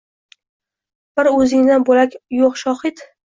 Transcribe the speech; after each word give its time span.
Bir 1.19 1.29
o’zingdan 1.33 1.85
bo’lak 1.91 2.17
yo’q 2.39 2.59
shohid. 2.65 3.05